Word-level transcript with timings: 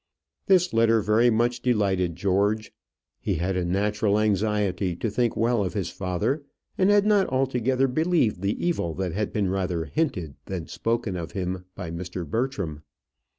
This 0.47 0.73
letter 0.73 0.99
very 0.99 1.29
much 1.29 1.61
delighted 1.61 2.15
George. 2.15 2.73
He 3.19 3.35
had 3.35 3.55
a 3.55 3.63
natural 3.63 4.19
anxiety 4.19 4.95
to 4.95 5.11
think 5.11 5.37
well 5.37 5.63
of 5.63 5.75
his 5.75 5.91
father, 5.91 6.41
and 6.75 6.89
had 6.89 7.05
not 7.05 7.27
altogether 7.29 7.87
believed 7.87 8.41
the 8.41 8.65
evil 8.65 8.95
that 8.95 9.11
had 9.11 9.31
been 9.31 9.51
rather 9.51 9.85
hinted 9.85 10.37
than 10.45 10.65
spoken 10.65 11.15
of 11.15 11.33
him 11.33 11.65
by 11.75 11.91
Mr. 11.91 12.27
Bertram. 12.27 12.81